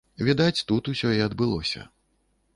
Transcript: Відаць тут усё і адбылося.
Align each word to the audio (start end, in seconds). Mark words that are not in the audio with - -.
Відаць 0.27 0.63
тут 0.71 0.89
усё 0.93 1.13
і 1.19 1.23
адбылося. 1.27 1.87